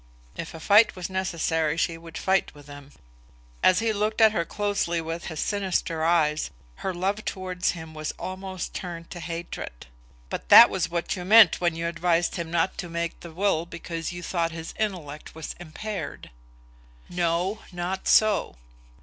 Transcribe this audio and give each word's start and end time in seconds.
If 0.35 0.55
a 0.55 0.59
fight 0.59 0.95
was 0.95 1.11
necessary, 1.11 1.77
she 1.77 1.95
would 1.95 2.17
fight 2.17 2.55
with 2.55 2.65
him. 2.65 2.91
As 3.61 3.77
he 3.81 3.93
looked 3.93 4.19
at 4.19 4.31
her 4.31 4.43
closely 4.45 4.99
with 4.99 5.25
his 5.25 5.39
sinister 5.39 6.03
eyes, 6.03 6.49
her 6.77 6.91
love 6.91 7.23
towards 7.23 7.73
him 7.73 7.93
was 7.93 8.11
almost 8.17 8.73
turned 8.73 9.11
to 9.11 9.19
hatred. 9.19 9.85
"But 10.31 10.49
that 10.49 10.71
was 10.71 10.89
what 10.89 11.15
you 11.15 11.23
meant 11.23 11.61
when 11.61 11.75
you 11.75 11.87
advised 11.87 12.37
him 12.37 12.49
not 12.49 12.79
to 12.79 12.89
make 12.89 13.19
the 13.19 13.31
will 13.31 13.67
because 13.67 14.11
you 14.11 14.23
thought 14.23 14.51
his 14.51 14.73
intellect 14.79 15.35
was 15.35 15.53
impaired!" 15.59 16.31
"No; 17.07 17.59
not 17.71 18.07
so." 18.07 18.55